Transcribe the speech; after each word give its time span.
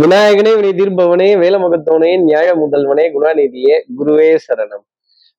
விநாயகனே 0.00 0.52
வினை 0.56 0.70
தீர்ப்பவனே 0.70 1.26
வேலமுகத்தவனே 1.42 2.10
நியாய 2.22 2.54
முதல்வனே 2.54 3.04
குணாநிதியே 3.14 3.74
குருவே 3.98 4.28
சரணம். 4.46 4.84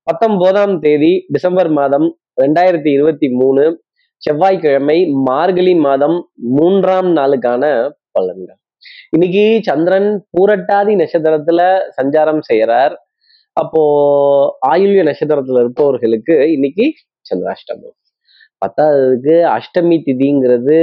பத்தொன்பதாம் 0.03 0.79
தேதி 0.79 1.25
டிசம்பர் 1.27 1.69
மாதம் 1.69 2.17
ரெண்டாயிரத்தி 2.41 2.91
இருபத்தி 2.91 3.29
மூணு 3.29 3.83
செவ்வாய்க்கிழமை 4.17 5.07
மார்கழி 5.07 5.75
மாதம் 5.75 6.29
மூன்றாம் 6.35 7.15
நாளுக்கான 7.15 7.63
பலன்கள். 8.19 8.59
இன்னைக்கு 9.09 9.59
சந்திரன் 9.63 10.27
பூரட்டாதி 10.33 10.93
நட்சத்திரத்துல 11.01 11.79
சஞ்சாரம் 12.01 12.41
செய்யறார் 12.53 12.95
அப்போ 13.53 13.83
ஆயுள்ய 14.69 15.03
நட்சத்திரத்துல 15.09 15.59
இருப்பவர்களுக்கு 15.59 16.51
இன்னைக்கு 16.51 16.93
சந்திராஷ்டமம். 17.29 17.97
பத்தாவதுக்கு 18.63 19.35
அஷ்டமி 19.55 19.97
திதிங்கிறது 20.05 20.77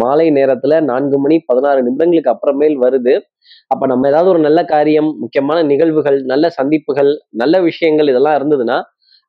மாலை 0.00 0.26
நேரத்துல 0.38 0.80
நான்கு 0.90 1.18
மணி 1.18 1.36
பதினாறு 1.50 1.80
நிமிடங்களுக்கு 1.86 2.32
அப்புறமேல் 2.34 2.76
வருது. 2.84 3.14
அப்ப 3.70 3.86
நம்ம 3.86 4.08
ஏதாவது 4.08 4.30
ஒரு 4.32 4.40
நல்ல 4.46 4.60
காரியம் 4.64 5.10
முக்கியமான 5.22 5.58
நிகழ்வுகள் 5.70 6.18
நல்ல 6.32 6.48
சந்திப்புகள் 6.58 7.10
நல்ல 7.42 7.60
விஷயங்கள் 7.60 8.10
இதெல்லாம் 8.12 8.36
இருந்ததுன்னா 8.38 8.78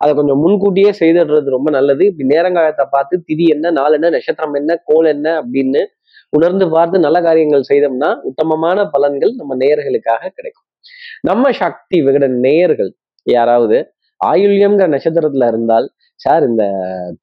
அதை 0.02 0.12
கொஞ்சம் 0.16 0.42
முன்கூட்டியே 0.44 0.92
செய்துடுறது 1.02 1.50
ரொம்ப 1.58 1.70
நல்லது. 1.72 2.04
இப்படி 2.09 2.26
நேரங்காலத்தை 2.34 2.86
பார்த்து 2.95 3.16
திதி 3.28 3.45
என்ன 3.56 3.72
நாள் 3.72 3.95
என்ன 3.98 4.09
நட்சத்திரம் 4.09 4.58
என்ன 4.62 4.72
கோல் 4.90 5.08
என்ன 5.16 5.28
அப்படின்னு 5.42 5.81
உணர்ந்து 6.34 6.66
பார்த்து 6.76 7.06
நல்ல 7.06 7.17
காரியங்கள் 7.22 7.70
செய்தோம்னா 7.72 8.09
உத்தமமான 8.30 8.80
பலன்கள் 8.95 9.34
நம்ம 9.40 9.56
நேயர்களுக்காக 9.62 10.31
கிடைக்கும். 10.38 10.67
நம்ம 11.22 11.52
சக்தி 11.62 11.98
விகடன் 12.02 12.38
நேயர்கள் 12.40 12.92
யாராவது 13.28 13.78
ஆயுள்யம்ங்கிற 14.22 14.88
நட்சத்திரத்துல 14.96 15.48
இருந்தால் 15.52 15.88
சார் 16.20 16.44
இந்த 16.50 16.64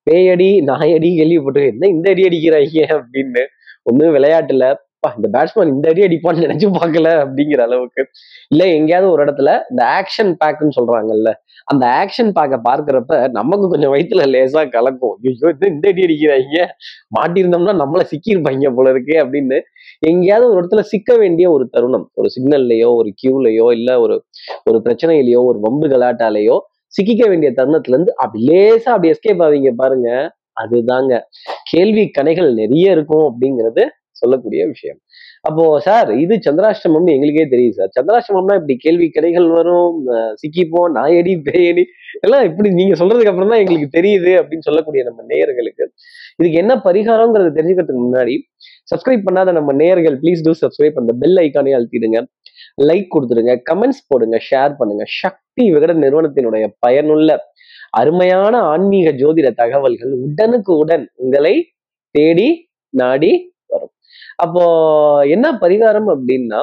பேயடி 0.08 0.50
நாயடி 0.70 1.10
கேள்விப்பட்டு 1.18 1.62
என்ன 1.72 1.88
இந்த 1.94 2.06
அடி 2.14 2.24
அடிக்கிறாங்க 2.28 2.80
அப்படின்னு. 2.96 3.44
ஒன்றும் 3.90 4.14
விளையாட்டுல 4.16 4.64
இந்த 5.16 5.28
பேட்ஸ்மேன் 5.34 5.70
இந்த 5.74 5.86
அடி 5.92 6.02
அடிப்பான்னு 6.06 6.44
நினைச்சு 6.44 6.66
பார்க்கல 6.76 7.08
அப்படிங்கிற 7.22 7.60
அளவுக்கு. 7.68 8.02
இல்ல 8.52 8.62
எங்கேயாவது 8.76 9.08
ஒரு 9.14 9.22
இடத்துல 9.24 9.50
இந்த 9.70 9.82
ஆக்ஷன் 9.98 10.30
பேக்குன்னு 10.42 10.76
சொல்றாங்கல்ல 10.78 11.30
அந்த 11.68 11.84
ஆக்ஷன் 12.02 12.30
பேக்கை 12.36 12.58
பார்க்குறப்ப 12.68 13.16
நமக்கு 13.38 13.66
கொஞ்சம் 13.72 13.92
வயிற்றுல 13.94 14.24
லேசா 14.34 14.62
கலக்கும். 14.76 15.14
ஐயோ 15.20 15.50
இந்த 15.54 15.66
இந்த 15.74 15.86
அடி 15.92 16.04
அடிக்கிறாங்க 16.06 16.56
மாட்டியிருந்தோம்னா 17.18 17.74
நம்மள 17.82 18.04
சிக்கியிருப்பாங்க 18.12 18.72
போல 18.78 18.92
இருக்கே 18.94 19.16
அப்படின்னு. 19.24 19.58
எங்கேயாவது 20.10 20.48
ஒரு 20.50 20.60
இடத்துல 20.60 20.84
சிக்க 20.92 21.16
வேண்டிய 21.16 21.48
ஒரு 21.56 21.64
தருணம் 21.74 22.06
ஒரு 22.14 22.28
சிக்னல்லையோ 22.36 22.90
ஒரு 23.00 23.10
கியூலையோ 23.20 23.66
இல்ல 23.78 23.90
ஒரு 24.04 24.16
ஒரு 24.70 24.78
பிரச்சனையிலையோ 24.86 25.42
ஒரு 25.50 25.60
வம்பு 25.66 25.88
கலாட்டாலேயோ 25.94 26.58
சிக்கிக்க 26.96 27.28
வேண்டிய 27.28 27.52
தருணத்துல 27.52 27.88
இருந்து 27.88 28.16
அப்படி 28.16 28.46
லேசா 28.46 28.90
அப்படி 28.94 29.10
எஸ்கேப் 29.10 29.42
ஆவீங்க 29.42 29.72
பாருங்க. 29.76 30.08
அதுதாங்க. 30.62 31.20
கேள்வி 31.70 32.10
கணைகள் 32.18 32.54
நிறைய 32.54 32.90
இருக்கும் 32.90 33.26
அப்படிங்கிறது 33.28 33.84
சொல்லக்கூடிய 34.10 34.66
விஷயம். 34.66 34.98
அப்போ 35.48 35.62
சார் 35.86 36.10
இது 36.22 36.34
சந்திராஷ்டமம்னு 36.46 37.14
எங்களுக்கே 37.16 37.44
தெரியும் 37.54 37.76
சார். 37.78 37.90
சந்திராஷ்டமம்னா 37.96 38.56
இப்படி 38.60 38.74
கேள்வி 38.84 39.06
கடைகள் 39.16 39.48
வரும் 39.56 39.96
சிக்கிப்போம் 40.42 40.92
நாயடி 40.98 41.32
பேயடி 41.48 41.84
எல்லாம் 42.26 42.44
இப்படி 42.48 42.68
நீங்க 42.78 42.94
சொல்றதுக்கு 43.00 43.32
அப்புறம் 43.32 43.52
தான் 43.52 43.62
எங்களுக்கு 43.62 43.88
தெரியுது 43.98 44.32
அப்படின்னு 44.40 44.66
சொல்லக்கூடிய 44.68 45.02
நம்ம 45.08 45.24
நேயர்களுக்கு. 45.32 45.84
இதுக்கு 46.38 46.60
என்ன 46.62 46.72
பரிகாரங்கிறத 46.86 47.52
தெரிஞ்சுக்கிறதுக்கு 47.58 48.04
முன்னாடி 48.06 48.34
சப்ஸ்கிரைப் 48.90 49.26
பண்ணாத 49.28 49.52
நம்ம 49.58 49.72
நேயர்கள் 49.82 50.16
ப்ளீஸ் 50.22 50.44
டூ 50.46 50.54
சப்ஸ்கிரைப் 50.62 51.00
அந்த 51.02 51.12
பெல் 51.22 51.38
ஐக்கானே 51.44 51.74
அழுத்திடுங்க. 51.78 52.20
லைக் 52.88 53.12
கொடுத்துடுங்க 53.14 53.52
கமெண்ட்ஸ் 53.70 54.02
போடுங்க 54.10 54.36
ஷேர் 54.48 54.72
பண்ணுங்க. 54.80 55.04
சக்தி 55.20 55.64
விகடன் 55.74 56.02
நிறுவனத்தினுடைய 56.04 56.66
பயனுள்ள 56.84 57.30
அருமையான 58.00 58.54
ஆன்மீக 58.72 59.08
ஜோதிட 59.22 59.48
தகவல்கள் 59.62 60.12
உடனுக்கு 60.26 60.72
உடன் 60.82 61.04
உங்களை 61.22 61.54
தேடி 62.14 62.50
நாடி 62.94 63.32
அப்போ 64.36 64.62
என்ன 65.26 65.46
பரிகாரம் 65.58 66.08
அப்படின்னா 66.08 66.60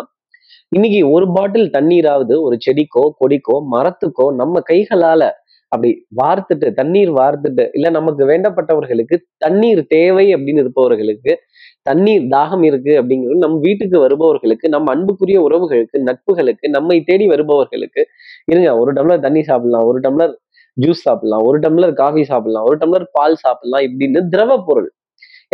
இன்னைக்கு 0.72 1.00
ஒரு 1.12 1.25
பாட்டில் 1.31 1.70
தண்ணீராவது 1.70 2.36
ஒரு 2.42 2.56
செடிக்கோ 2.58 3.03
கொடிக்கோ 3.22 3.56
மரத்துக்கோ 3.72 4.25
நம்ம 4.36 4.62
கைகளால 4.70 5.23
அப்படி 5.72 5.90
வார்த்துட்டு 6.16 6.67
தண்ணீர் 6.72 7.12
வார்த்துட்டு 7.12 7.64
இல்ல 7.74 7.88
நமக்கு 7.90 8.24
வேண்டப்பட்டவர்களுக்கு 8.25 9.16
தண்ணீர் 9.38 9.81
தேவை 9.88 10.25
அப்படின்னு 10.35 10.62
இருப்பவர்களுக்கு 10.62 11.34
தண்ணீர் 11.81 12.25
தாகம் 12.28 12.63
இருக்கு 12.63 12.94
அப்படிங்கிறது 13.00 13.38
நம் 13.38 13.59
வீட்டுக்கு 13.59 13.97
வருபவர்களுக்கு 14.00 14.69
நம்ம 14.69 14.91
அன்புக்குரிய 14.91 15.40
உறவுகளுக்கு 15.41 16.00
நட்புகளுக்கு 16.01 16.68
நம்மை 16.69 16.97
தேடி 17.01 17.28
வருபவர்களுக்கு 17.28 18.03
இருங்க 18.47 18.72
ஒரு 18.78 18.94
டம்ளர் 18.94 19.19
தண்ணி 19.19 19.44
சாப்பிடலாம் 19.44 19.88
ஒரு 19.88 20.00
டம்ளர் 20.00 20.34
ஜூஸ் 20.78 21.03
சாப்பிடலாம் 21.03 21.46
ஒரு 21.46 21.57
டம்ளர் 21.59 21.94
காஃபி 21.94 22.24
சாப்பிடலாம் 22.24 22.66
ஒரு 22.66 22.78
டம்ளர் 22.78 23.07
பால் 23.12 23.38
சாப்பிடலாம் 23.38 23.86
இப்படின்னு 23.88 24.22
திரவ 24.30 24.57
பொருள் 24.62 24.90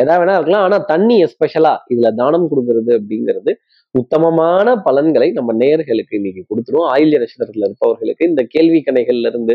எதா 0.02 0.16
வேணா 0.22 0.34
இருக்கலாம். 0.34 0.64
ஆனா 0.64 0.78
தண்ணி 0.78 1.18
எஸ்பெஷலா 1.24 1.74
இதுல 1.94 2.10
தானம் 2.16 2.50
கொடுக்கறது 2.52 2.92
அப்படிங்கிறது 3.00 3.54
உத்தமமான 3.96 4.76
பலன்களை 4.76 5.32
நம்ம 5.32 5.54
நேயர்களுக்கு 5.54 6.16
இன்னைக்கு 6.16 6.42
கொடுத்துருவோம் 6.48 6.90
ஆயில்ய 6.94 7.20
நட்சத்திரத்துல 7.22 7.68
இருப்பவர்களுக்கு 7.68 8.28
இந்த 8.28 8.42
கேள்வி 8.50 8.84
கணைகள்ல 8.88 9.30
இருந்து 9.30 9.54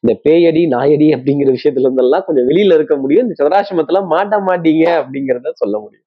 இந்த 0.00 0.12
பேயடி 0.24 0.62
நாயடி 0.66 1.08
அப்படிங்கிற 1.14 1.48
விஷயத்துல 1.56 1.88
இருந்தெல்லாம் 1.88 2.24
கொஞ்சம் 2.24 2.48
வெளியில 2.48 2.74
இருக்க 2.74 2.96
முடியும். 2.96 3.24
இந்த 3.24 3.36
சந்திராசிரமத்துல 3.40 4.02
மாட்ட 4.12 4.38
மாட்டீங்க 4.48 4.84
அப்படிங்கிறத 5.00 5.52
சொல்ல 5.52 5.78
முடியும். 5.78 6.06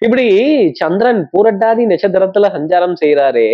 இப்படி 0.00 0.26
சந்திரன் 0.72 1.28
பூரட்டாதி 1.32 1.82
நட்சத்திரத்துல 1.92 2.46
சஞ்சாரம் 2.56 2.96
செய்யறாரே 3.04 3.48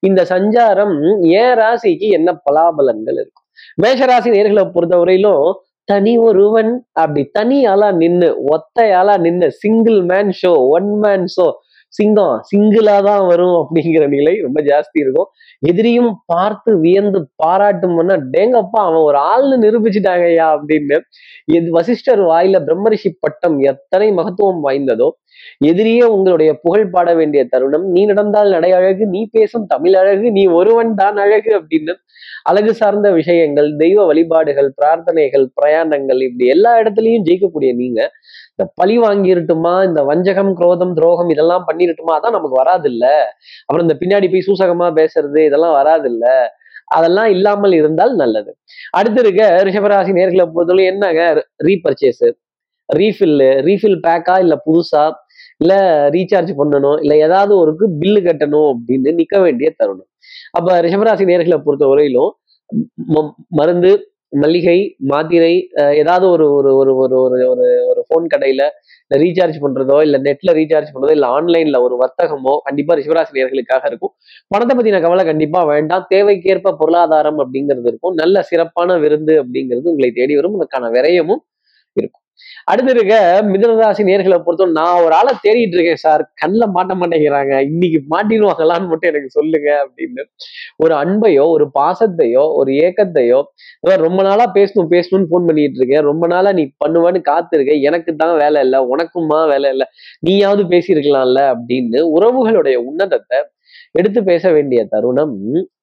இந்த 0.00 0.20
சஞ்சாரம் 0.28 0.94
ஏன் 1.22 1.54
ராசிக்கு 1.58 2.08
என்ன 2.18 2.38
பலாபலன்கள் 2.46 3.18
இருக்கும்? 3.22 3.46
மேஷராசி 3.82 4.30
நேர்களை 4.36 4.64
பொறுத்தவரையிலும் 4.74 5.46
தனி 5.88 6.12
ஒருவன் 6.28 6.72
அப்படி 7.02 7.22
தனி 7.38 7.58
ஆளா 7.72 7.88
நின்னு 8.02 8.28
ஒத்தையாளா 8.54 9.14
நின்று 9.26 9.48
single 9.62 10.00
man 10.10 10.32
show 10.40 10.52
one 10.76 10.90
man 11.04 11.26
show 11.36 11.46
சிங்கம் 11.92 12.38
சிங்கிளா 12.48 12.94
தான் 13.06 13.24
வரும் 13.26 13.54
அப்படிங்கிற 13.60 14.04
நிலை 14.14 14.32
ரொம்ப 14.40 14.58
ஜாஸ்தி 14.62 14.98
இருக்கும். 15.02 15.28
எதிரியும் 15.70 16.10
பார்த்து 16.32 16.70
வியந்து 16.80 17.20
பாராட்டும்னா 17.42 18.16
டேங்கப்பா 18.34 18.80
அவன் 18.88 19.04
ஒரு 19.10 19.18
ஆள்னு 19.32 19.56
நிரூபிச்சுட்டாங்கய்யா 19.64 20.46
அப்படின்னு. 20.56 20.96
எது 21.58 21.68
வசிஷ்டர் 21.78 22.22
வாயில 22.30 22.60
பிரம்மரிஷி 22.66 23.12
பட்டம் 23.20 23.56
எத்தனை 23.72 24.08
மகத்துவம் 24.18 24.60
வாய்ந்ததோ 24.66 25.08
எதிரியே 25.70 26.04
உங்களுடைய 26.14 26.50
புகழ் 26.64 26.90
பாட 26.90 27.08
வேண்டிய 27.14 27.42
தருணம். 27.52 27.86
நீ 27.94 28.00
நடந்தால் 28.04 28.50
நடை 28.50 28.70
அழகு 28.72 29.06
நீ 29.06 29.20
பேசும் 29.36 29.66
தமிழ் 29.66 29.96
அழகு 30.02 30.26
நீ 30.30 30.44
ஒருவன் 30.58 30.92
தான் 30.94 31.18
அழகு 31.24 31.52
அப்படின்னு 31.60 31.94
அழகு 32.44 32.72
சார்ந்த 32.74 33.08
விஷயங்கள் 33.10 33.68
தெய்வ 33.76 34.00
வழிபாடுகள் 34.06 34.68
பிரார்த்தனைகள் 34.78 35.46
பிரயாணங்கள் 35.58 36.20
இப்படி 36.26 36.46
எல்லா 36.46 36.72
இடத்துலயும் 36.82 37.24
ஜெயிக்கக்கூடிய 37.28 37.70
நீங்க 37.74 38.00
இந்த 38.52 38.64
பழி 38.74 38.96
வாங்கிருட்டுமா 38.98 39.72
இந்த 39.88 40.00
வஞ்சகம் 40.02 40.52
குரோதம் 40.54 40.94
துரோகம் 40.98 41.32
இதெல்லாம் 41.34 41.66
பண்ணிருட்டுமா 41.68 42.12
அதான் 42.18 42.36
நமக்கு 42.38 42.56
வராது 42.56 42.88
இல்ல 42.92 43.04
அப்புறம் 43.66 43.86
இந்த 43.86 43.96
பின்னாடி 44.02 44.28
போய் 44.34 44.46
சூசகமா 44.48 44.88
பேசுறது 45.00 45.40
இதெல்லாம் 45.48 45.76
வராது 45.80 46.08
இல்ல 46.12 46.26
அதெல்லாம் 46.96 47.30
இல்லாமல் 47.34 47.72
இருந்தால் 47.72 48.12
நல்லது. 48.14 48.50
அடுத்து 48.90 49.20
இருக்க 49.20 49.42
ரிஷபராசி 49.68 50.12
நேர்களை 50.18 50.44
பொறுத்தவரை 50.46 50.84
என்னங்க? 50.86 51.22
ரீபர்ச்சேஸ் 51.68 52.26
ரீஃபில்லு 52.88 53.48
ரீஃபில் 53.68 53.98
பேக்கா 54.06 54.34
இல்ல 54.44 54.54
புதுசா? 54.66 55.04
இல்லை 55.56 55.76
ரீசார்ஜ் 55.86 56.52
பண்ணணும் 56.58 57.00
இல்லை 57.00 57.18
ஏதாவது 57.18 57.52
ஒருக்கு 57.62 57.86
பில்லு 58.00 58.20
கட்டணும் 58.20 58.74
அப்படின்னு 58.74 59.14
நிற்க 59.14 59.40
வேண்டிய 59.40 59.74
தருணம். 59.76 60.06
அப்போ 60.50 60.80
ரிஷபராசி 60.80 61.24
நேர்களை 61.24 61.58
பொறுத்த 61.58 61.86
வரையிலும் 61.86 62.34
ம- 63.14 63.34
மருந்து 63.48 64.10
மளிகை 64.28 64.94
மாத்திரை 64.98 65.68
ஏதாவது 65.74 66.28
ஒரு 66.28 66.52
ஒரு 66.52 66.76
ஒரு 66.76 66.96
ஒரு 66.96 67.20
ஒரு 67.20 67.48
ஒரு 67.48 67.86
ஒரு 67.86 68.06
ஃபோன் 68.08 68.26
கடையில் 68.26 68.70
இல்லை 69.08 69.32
ரீசார்ஜ் 69.32 69.64
பண்ணுறதோ 69.64 70.02
இல்லை 70.02 70.20
நெட்டில் 70.20 70.52
ரீசார்ஜ் 70.52 70.86
பண்ணுறதோ 70.94 71.10
இல்லை 71.10 71.28
ஆன்லைனில் 71.28 71.76
ஒரு 71.76 71.94
வர்த்தகமோ 71.94 72.58
கண்டிப்பாக 72.64 73.00
ரிஷபராசி 73.00 73.36
நேர்களுக்காக 73.36 73.84
இருக்கும். 73.84 74.12
பணத்தை 74.46 74.74
பற்றின 74.76 75.00
கவலை 75.00 75.24
கண்டிப்பாக 75.24 75.66
வேண்டாம். 75.66 76.06
தேவைக்கேற்ப 76.14 76.74
பொருளாதாரம் 76.78 77.38
அப்படிங்கிறது 77.38 77.86
இருக்கும். 77.86 78.14
நல்ல 78.14 78.42
சிறப்பான 78.42 78.98
விருந்து 78.98 79.44
அப்படிங்கிறது 79.44 79.88
உங்களை 79.88 80.10
தேடி 80.10 80.34
வரும். 80.34 80.60
அதுக்கான 80.60 80.90
விரயமும் 80.96 81.42
அடுத்து 82.70 82.92
இருக்க 82.94 83.14
மிதனராசி 83.52 84.02
நேர்களை 84.10 84.38
பொறுத்தவரை 84.44 84.74
நான் 84.78 85.02
ஒரு 85.04 85.14
ஆளை 85.18 85.32
தேடிட்டு 85.44 85.76
இருக்கேன் 85.78 86.02
சார். 86.04 86.22
கண்ணில் 86.42 86.72
மாட்ட 86.76 86.94
மாட்டேங்கிறாங்க. 87.00 87.54
இன்னைக்கு 87.70 88.00
மாட்டிடுவாங்களான்னு 88.12 88.90
மட்டும் 88.92 89.10
எனக்கு 89.12 89.30
சொல்லுங்க 89.38 89.68
அப்படின்னு. 89.84 90.24
ஒரு 90.84 90.94
அன்பையோ 91.02 91.44
ஒரு 91.56 91.66
பாசத்தையோ 91.78 92.44
ஒரு 92.60 92.72
ஏக்கத்தையோ 92.86 93.40
ரொம்ப 94.06 94.20
நாளா 94.28 94.46
பேசணும் 94.58 94.90
பேசணும்னு 94.94 95.28
ஃபோன் 95.30 95.48
பண்ணிட்டு 95.48 95.80
இருக்கேன். 95.80 96.04
ரொம்ப 96.10 96.24
நாளா 96.34 96.52
நீ 96.58 96.64
பண்ணுவேன்னு 96.84 97.20
காத்திருக்க. 97.30 97.74
எனக்கு 97.90 98.10
தான் 98.22 98.36
வேலை 98.42 98.60
இல்லை 98.66 98.80
உனக்குமா 98.92 99.40
வேலை 99.52 99.70
இல்லை. 99.74 99.86
நீயாவது 100.28 100.64
பேசியிருக்கலாம்ல 100.74 101.42
அப்படின்னு 101.54 102.00
உறவுகளுடைய 102.16 102.78
உன்னதத்தை 102.90 103.40
எடுத்து 104.00 104.20
பேச 104.30 104.44
வேண்டிய 104.52 104.80
தருணம் 104.92 105.36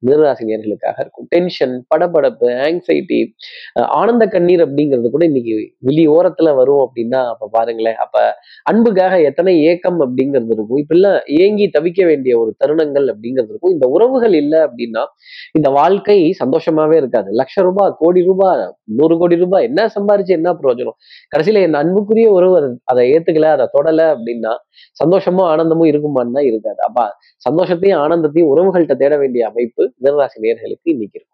மிருகராசி 0.05 0.43
நேர்களுக்காக 0.43 0.93
இருக்கும். 0.97 1.25
டென்ஷன் 1.29 1.85
படபடப்பு 1.95 2.41
ஆங்ஸைட்டி 2.41 3.25
ஆனந்த 3.73 4.25
கண்ணீர் 4.25 4.69
அப்படிங்கிறது 4.69 5.09
கூட 5.09 5.25
இன்னைக்கு 5.25 5.73
வெளி 5.77 6.07
ஓரத்துல 6.07 6.55
வரும் 6.55 6.89
அப்படின்னா 6.89 7.27
அப்ப 7.27 7.47
பாருங்களேன். 7.51 7.95
அப்ப 7.95 8.35
அன்புக்காக 8.63 9.21
எத்தனை 9.21 9.63
ஏக்கம் 9.63 10.01
அப்படிங்கிறது 10.01 10.45
இருக்கும். 10.45 10.85
இப்பெல்லாம் 10.85 11.19
ஏங்கி 11.25 11.71
தவிக்க 11.79 12.05
வேண்டிய 12.05 12.39
ஒரு 12.39 12.55
தருணங்கள் 12.65 13.13
அப்படிங்கிறது 13.13 13.49
இருக்கும். 13.49 13.71
இந்த 13.71 13.87
உறவுகள் 13.87 14.33
இல்லை 14.33 14.59
அப்படின்னா 14.59 15.05
இந்த 15.51 15.69
வாழ்க்கை 15.69 16.35
சந்தோஷமாவே 16.45 16.95
இருக்காது. 16.95 17.31
லட்ச 17.31 17.61
ரூபாய் 17.61 17.93
கோடி 17.97 18.23
ரூபாய் 18.23 18.73
நூறு 18.83 19.17
கோடி 19.17 19.35
ரூபாய் 19.35 19.63
என்ன 19.63 19.91
சம்பாரிச்சு 19.99 20.25
என்ன 20.25 20.53
பிரயோஜனம்? 20.53 20.91
கடைசியில 21.37 21.53
என் 21.53 21.73
அன்புக்குரிய 21.73 22.31
உறவு 22.31 22.59
அதை- 22.59 22.77
அதை 22.83 23.11
ஏத்துக்கல 23.11 23.41
அதை 23.41 23.67
தொடல 23.73 24.17
அப்படின்னா 24.17 24.55
சந்தோஷமும் 24.91 25.45
ஆனந்தமும் 25.45 25.87
இருக்குமான்னு 25.87 26.31
தான் 26.31 26.43
இருக்காது. 26.43 26.77
அப்ப 26.87 27.15
சந்தோஷத்தையும் 27.49 27.99
ஆனந்தத்தையும் 27.99 28.47
உறவுகள்கிட்ட 28.55 28.95
தேட 28.95 29.17
வேண்டிய 29.17 29.47
அமைப்பு 29.47 29.92
மிதனராசி 30.01 30.37
நேர்களுக்கு 30.45 30.91
இன்னைக்கு 30.95 31.17
இருக்கும். 31.19 31.29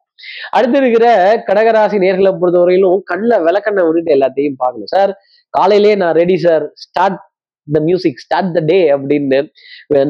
அடுத்து 0.57 0.77
இருக்கிற 0.81 1.07
கடகராசி 1.47 1.97
நேர்களை 2.06 2.31
பொறுத்தவரையிலும் 2.39 3.01
கண்ணில் 3.09 3.44
விளக்கண்ணை 3.47 3.83
விட்டுட்டு 3.88 4.15
எல்லாத்தையும் 4.17 4.59
பார்க்கணும். 4.63 4.91
சார் 4.95 5.11
காலையிலே 5.57 5.94
நான் 6.03 6.15
ready 6.21 6.38
sir 6.45 6.65
start 6.83 7.19
the 7.67 7.79
music 7.88 8.21
start 8.23 8.51
the 8.56 8.61
day 8.71 8.79
அப்படின்னு 8.95 9.39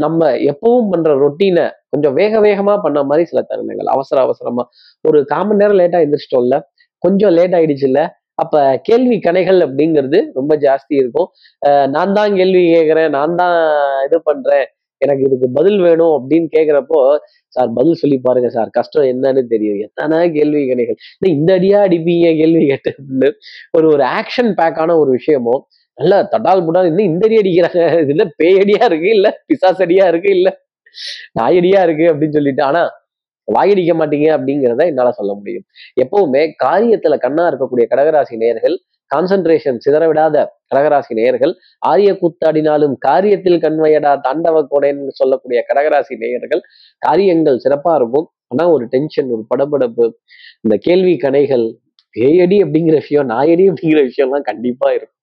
நம்ம 0.06 0.30
எப்பவும் 0.52 0.90
பண்ற 0.92 1.14
ரொட்டீனை 1.24 1.66
கொஞ்சம் 1.94 2.16
வேக 2.20 2.40
வேகமா 2.46 2.74
பண்ண 2.86 3.00
மாதிரி 3.10 3.24
சில 3.32 3.40
தருணங்கள். 3.52 3.90
அவசர 3.96 4.18
அவசரமா. 4.26 4.64
ஒரு 5.10 5.20
கால் 5.32 5.46
மணி 5.50 5.62
நேரம் 5.62 5.80
லேட்டா 5.82 6.02
எந்திரிச்சிட்டோம்ல 6.06 6.58
கொஞ்சம் 7.04 7.34
லேட் 7.38 7.56
ஆயிடுச்சுல்ல 7.60 8.02
அப்ப 8.42 8.56
கேள்வி 8.88 9.16
கணைகள் 9.26 9.60
அப்படிங்கிறது 9.66 10.20
ரொம்ப 10.38 10.54
ஜாஸ்தி 10.66 10.94
இருக்கும். 11.02 11.28
நான் 11.96 12.14
தான் 12.18 12.36
கேள்வி 12.40 12.62
கேட்குறேன் 12.76 13.10
நான் 13.18 13.34
தான் 13.42 13.56
இது 14.08 14.18
பண்றேன் 14.30 14.68
எனக்கு 15.02 15.24
இதுக்கு 15.24 15.48
பதில் 15.54 15.80
வேணும் 15.82 16.14
அப்படின்னு 16.16 16.48
கேட்குறப்போ 16.58 17.00
சார் 17.48 17.70
பதில் 17.74 17.94
சொல்லி 17.94 18.18
பாருங்க 18.24 18.48
சார். 18.48 18.70
கஷ்டம் 18.70 19.04
என்னன்னு 19.04 19.44
தெரியும். 19.48 19.80
எத்தனை 19.80 20.32
கேள்வி 20.32 20.62
கணைகள் 20.72 20.98
இந்த 21.28 21.60
அடியா 21.60 21.80
அடிப்பீங்க? 21.88 22.28
கேள்வி 22.38 22.66
கேட்டு 22.68 23.30
ஒரு 23.72 23.88
ஒரு 23.88 24.04
ஆக்ஷன் 24.20 24.52
பேக்கான 24.62 24.98
ஒரு 24.98 25.12
விஷயமோ 25.18 25.56
நல்ல 25.98 26.24
தட்டால் 26.24 26.64
புட்டால் 26.66 26.86
இன்னும் 26.86 27.06
இந்த 27.06 27.24
அடி 27.28 27.38
அடிக்கிறாங்க? 27.38 27.82
இது 28.04 28.26
பேயடியா 28.44 28.84
இருக்கு? 28.84 29.10
இல்ல 29.10 29.28
பிசாசடியா 29.48 30.06
இருக்கு? 30.08 30.30
இல்ல 30.30 30.50
நாயடியா 31.40 31.82
இருக்கு? 31.88 32.06
அப்படின்னு 32.12 32.38
சொல்லிட்டு. 32.40 32.64
ஆனா 32.64 32.82
வாயடிக்க 33.48 33.94
மாட்டீங்க 34.00 34.28
அப்படிங்கிறத 34.38 34.86
என்னால 34.86 35.12
சொல்ல 35.12 35.34
முடியும். 35.34 35.66
எப்பவுமே 36.04 36.44
காரியத்துல 36.66 37.18
கண்ணா 37.18 37.46
இருக்கக்கூடிய 37.50 37.86
கடகராசி 37.94 38.36
நேயர்கள் 38.38 38.76
கான்சென்ட்ரேஷன் 39.14 39.78
சிதறவிடாத 39.86 40.46
கடகராசி 40.72 41.14
நேயர்கள் 41.20 41.54
ஆரிய 41.92 42.12
கூத்தாடினாலும் 42.22 42.96
காரியத்தில் 43.08 43.62
கண்வையடா 43.66 44.12
தாண்டவ 44.28 44.64
கோடைன்னு 44.72 45.20
சொல்லக்கூடிய 45.20 45.62
கடகராசி 45.70 46.16
நேயர்கள் 46.24 46.62
காரியங்கள் 47.08 47.62
சிறப்பா 47.66 47.94
இருக்கும். 48.00 48.28
ஆனா 48.52 48.66
ஒரு 48.76 48.86
டென்ஷன் 48.94 49.30
ஒரு 49.36 49.44
படபடப்பு 49.52 50.06
இந்த 50.64 50.76
கேள்வி 50.88 51.16
கணைகள் 51.24 51.66
பேயடி 52.16 52.58
அப்படிங்கிற 52.66 52.96
விஷயம் 53.04 53.32
நாயடி 53.34 53.66
அப்படிங்கிற 53.72 54.02
விஷயம்லாம் 54.10 54.50
கண்டிப்பா 54.52 54.88
இருக்கும். 54.92 55.16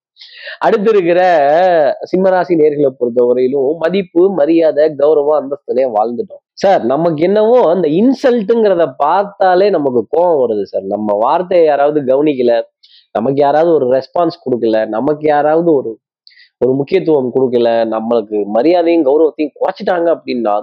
அடுத்து 0.64 0.88
இருக்கிற 0.92 1.20
சிம்மராசி 2.10 2.54
நேர்களை 2.60 2.90
பொறுத்தவரையிலும் 3.00 3.72
மதிப்பு 3.82 4.22
மரியாதை 4.38 4.84
கௌரவம் 5.00 5.38
அந்தஸ்துலயே 5.40 5.86
வாழ்ந்துட்டோம். 5.96 6.42
சார் 6.62 6.82
நமக்கு 6.92 7.20
என்னவோ 7.28 7.58
அந்த 7.72 7.86
இன்சல்ட்டுங்கிறத 8.00 8.84
பார்த்தாலே 9.02 9.66
நமக்கு 9.76 10.00
கோபம் 10.14 10.40
வருது 10.42 10.64
சார். 10.72 10.86
நம்ம 10.94 11.16
வார்த்தையை 11.24 11.66
யாராவது 11.66 12.00
கவனிக்கல 12.12 12.54
நமக்கு 13.16 13.40
யாராவது 13.40 13.70
ஒரு 13.72 13.86
ரெஸ்பான்ஸ் 13.92 14.42
கொடுக்கல 14.44 14.80
நமக்கு 14.88 15.24
யாராவது 15.28 15.70
ஒரு 15.72 15.92
ஒரு 16.60 16.72
முக்கியத்துவம் 16.72 17.34
கொடுக்கல 17.34 17.70
நம்மளுக்கு 17.90 18.38
மரியாதையும் 18.54 19.06
கௌரவத்தையும் 19.06 19.54
குறைச்சிட்டாங்க 19.56 20.08
அப்படின்னா 20.16 20.54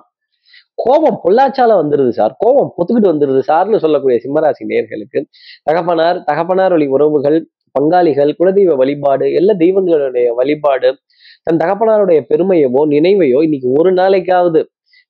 கோபம் 0.78 1.18
பொள்ளாச்சால 1.24 1.72
வந்துருது 1.80 2.12
சார். 2.12 2.34
கோபம் 2.40 2.70
பொத்துக்கிட்டு 2.76 3.12
வந்துருது 3.12 3.42
சார்னு 3.42 3.80
சொல்லக்கூடிய 3.80 4.18
சிம்மராசி 4.20 4.64
நேர்களுக்கு 4.64 5.20
தகப்பனார் 5.64 6.20
தகப்பனார் 6.24 6.72
வழி 6.72 6.88
உறவுகள் 6.90 7.38
பங்காளிகள் 7.76 8.32
குலதெய்வ 8.40 8.74
வழிபாடு 8.76 9.28
எல்லா 9.34 9.54
தெய்வங்களுடைய 9.62 10.28
வழிபாடு 10.36 10.90
தன் 11.48 11.62
தகப்பனாருடைய 11.62 12.20
பெருமையவோ 12.30 12.82
நினைவையோ 12.92 13.40
இன்னைக்கு 13.44 13.70
ஒரு 13.80 13.92
நாளைக்காவது 13.92 14.62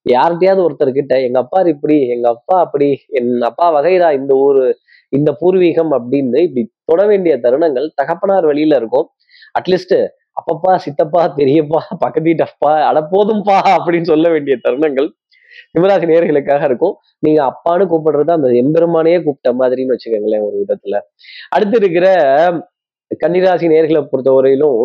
யார்கிட்டயாவது 0.06 0.64
ஒருத்தர் 0.66 0.92
கிட்ட 0.92 1.14
எங்க 1.22 1.38
அப்பா 1.40 1.60
இப்படி 1.74 1.98
எங்க 2.16 2.28
அப்பா 2.30 2.56
அப்படி 2.60 2.88
என் 3.20 3.34
அப்பா 3.42 3.68
வகைரா 3.76 4.10
இந்த 4.12 4.34
ஊரு 4.46 4.64
இந்த 5.14 5.30
பூர்வீகம் 5.42 5.92
அப்படின்னு 5.98 6.40
இப்படி 6.48 6.64
தொட 6.90 7.02
வேண்டிய 7.12 7.34
தருணங்கள் 7.46 7.88
தகப்பனார் 8.00 8.48
வழியில 8.52 8.78
இருக்கும். 8.82 9.08
அட்லீஸ்ட் 9.60 9.98
அப்பப்பா 10.40 10.72
சித்தப்பா 10.86 11.24
பெரியப்பா 11.40 11.82
பக்கத்து 12.04 12.28
வீட்டப்பா 12.30 12.72
அட 12.90 13.00
போதும்பா 13.14 13.58
அப்படின்னு 13.76 14.10
சொல்ல 14.14 14.28
வேண்டிய 14.36 14.56
தருணங்கள் 14.66 15.10
சிவராசி 15.74 16.06
நேர்களுக்காக 16.12 16.64
இருக்கும். 16.70 16.96
நீங்க 17.26 17.40
அப்பான்னு 17.52 17.84
கூப்பிடுறது 17.92 18.32
அந்த 18.38 18.50
எம்பெருமானையே 18.62 19.18
கூப்பிட்ட 19.26 19.50
மாதிரின்னு 19.60 19.94
வச்சுக்கோங்களேன் 19.96 20.46
ஒரு 20.48 20.56
விதத்துல. 20.62 20.96
அடுத்து 21.56 21.78
இருக்கிற 21.82 22.08
கன்னிராசி 23.22 23.66
நேர்களை 23.74 24.02
பொறுத்தவரையிலும் 24.12 24.80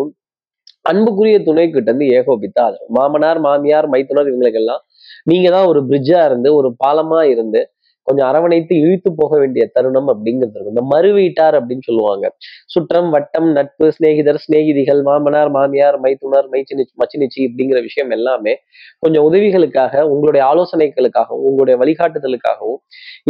அன்புக்குரிய 0.89 1.37
துணை 1.47 1.63
கிட்ட 1.67 1.89
இருந்து 1.91 2.05
ஏகோபித்தா 2.17 2.65
மாமனார் 2.97 3.39
மாமியார் 3.45 3.87
மைத்துனர் 3.93 4.29
இவங்களுக்கெல்லாம் 4.31 4.81
நீங்க 5.25 5.47
தான் 5.55 5.67
ஒரு 5.71 5.79
பிரிட்ஜா 5.89 6.19
இருந்து 6.29 6.49
ஒரு 6.59 6.69
பாலமா 6.83 7.19
இருந்து 7.33 7.61
கொஞ்சம் 8.09 8.27
அரவணைத்து 8.29 8.73
இழுத்து 8.83 9.09
போக 9.15 9.31
வேண்டிய 9.39 9.63
தருணம் 9.75 10.09
அப்படிங்கிறது 10.13 10.55
இருக்கும். 10.55 10.75
இந்த 10.75 10.83
மறுவீட்டார் 10.93 11.57
அப்படின்னு 11.59 11.85
சொல்லுவாங்க. 11.89 12.25
சுற்றம் 12.65 13.09
வட்டம் 13.09 13.49
நட்பு 13.51 13.87
சிநேகிதர் 13.97 14.41
சிநேகிதிகள் 14.45 15.01
மாமனார் 15.09 15.51
மாமியார் 15.57 15.97
மைத்துனர் 16.05 16.49
மைச்சினிச்சி 16.55 16.93
மச்சினிச்சி 17.01 17.41
அப்படிங்கிற 17.49 17.81
விஷயம் 17.81 18.13
எல்லாமே 18.17 18.55
கொஞ்சம் 18.99 19.27
உதவிகளுக்காக 19.29 20.03
உங்களுடைய 20.13 20.43
ஆலோசனைகளுக்காகவும் 20.51 21.45
உங்களுடைய 21.49 21.77
வழிகாட்டுதலுக்காகவும் 21.83 22.81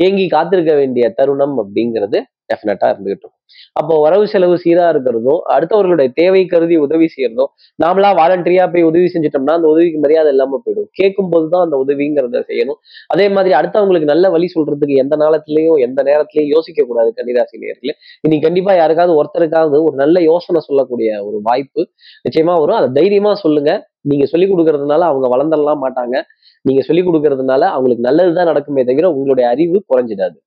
ஏங்கி 0.05 0.27
காத்திருக்க 0.27 0.73
வேண்டிய 0.75 1.05
தருணம் 1.19 1.57
அப்படிங்கிறது 1.63 2.19
டெஃபினட்டா 2.53 2.87
இருந்துகிட்டு 2.91 3.23
இருக்கும். 3.25 3.38
அப்போ 3.73 4.01
வரவு 4.01 4.27
செலவு 4.27 4.55
சீரா 4.63 4.85
இருக்கிறதும் 4.93 5.41
அடுத்தவர்களுடைய 5.55 6.09
தேவை 6.13 6.45
கருதி 6.45 6.75
உதவி 6.75 7.07
செய்யறதும் 7.15 7.51
நாமளா 7.83 8.09
வாலண்டரியா 8.19 8.71
போய் 8.73 8.83
உதவி 8.83 9.07
செஞ்சுட்டோம்னா 9.13 9.55
அந்த 9.59 9.67
உதவிக்கு 9.67 9.99
மரியாதை 9.99 10.31
இல்லாம 10.31 10.61
போயிடும். 10.65 10.89
கேட்கும் 10.91 11.29
போதுதான் 11.29 11.63
அந்த 11.63 11.83
உதவிங்கிறத 11.85 12.43
செய்யணும். 12.51 12.79
அதே 13.07 13.29
மாதிரி 13.29 13.55
அடுத்தவங்களுக்கு 13.55 14.11
நல்ல 14.13 14.29
வழி 14.29 14.47
சொல்றதுக்கு 14.55 14.95
எந்த 14.95 15.15
நாளத்திலையும் 15.15 15.79
எந்த 15.79 16.03
நேரத்திலையும் 16.03 16.53
யோசிக்க 16.55 16.85
கூடாது 16.85 17.13
கன்னிராசி 17.15 17.57
நேர்களே 17.65 17.93
இன்னைக்கு 18.21 18.47
கண்டிப்பா 18.47 18.75
யாருக்காவது 18.75 19.13
ஒருத்தருக்காவது 19.21 19.77
ஒரு 19.83 19.95
நல்ல 19.95 20.21
யோசனை 20.21 20.61
சொல்லக்கூடிய 20.61 21.23
ஒரு 21.23 21.39
வாய்ப்பு 21.43 21.81
நிச்சயமா 22.25 22.55
வரும். 22.59 22.75
அதை 22.75 22.89
தைரியமா 22.91 23.33
சொல்லுங்க. 23.35 23.71
நீங்க 24.01 24.25
சொல்லி 24.25 24.45
கொடுக்கறதுனால 24.47 25.07
அவங்க 25.11 25.27
வளர்ந்துடலாம் 25.35 25.81
மாட்டாங்க. 25.85 26.15
நீங்க 26.61 26.81
சொல்லி 26.81 27.01
கொடுக்கறதுனால 27.03 27.61
அவங்களுக்கு 27.75 28.03
நல்லதுதான் 28.07 28.47
நடக்குமே 28.47 28.83
தவிர 28.85 29.09
உங்களுடைய 29.11 29.49
அறிவு 29.49 29.85
குறைஞ்சிடாது. 29.91 30.37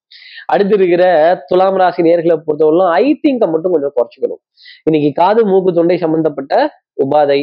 அடுத்து 0.47 0.75
இருக்கிற 0.75 1.05
துலாம் 1.47 1.77
ராசி 1.77 2.03
நேர்களை 2.03 2.37
பொறுத்தவரைக்கும் 2.47 2.92
ஐ 3.01 3.07
திங்கை 3.23 3.47
மட்டும் 3.55 3.75
கொஞ்சம் 3.75 3.95
குறைச்சிக்கணும். 3.97 4.43
இன்னைக்கு 4.89 5.11
காது 5.21 5.43
மூக்கு 5.51 5.73
தொண்டை 5.79 5.97
சம்பந்தப்பட்ட 6.05 6.55
உபாதை 7.05 7.41